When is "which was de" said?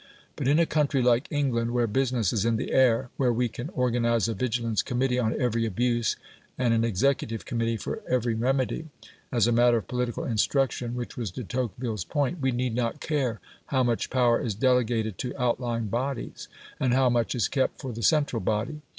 10.95-11.43